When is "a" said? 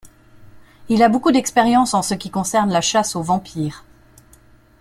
1.03-1.09